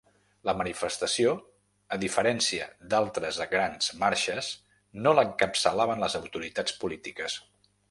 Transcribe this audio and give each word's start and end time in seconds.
La 0.49 0.53
manifestació, 0.59 1.33
a 1.97 1.99
diferència 2.03 2.65
d’altres 2.95 3.37
grans 3.53 3.93
marxes, 4.05 4.51
no 5.05 5.15
l’encapçalaven 5.19 6.05
les 6.07 6.19
autoritats 6.25 6.77
polítiques. 6.85 7.41